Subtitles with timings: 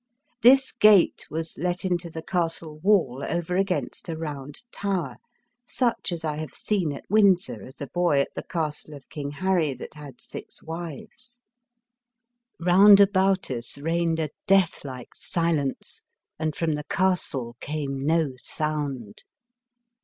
[0.41, 5.17] This gate was let into the castle wall over against a round tower,
[5.67, 9.29] such as I have seen at Windsor as a boy at the castle of King
[9.29, 11.39] Harry that had six wives.
[12.59, 16.01] Round about us reigned a death like silence,
[16.39, 19.21] and from the castle came no sound.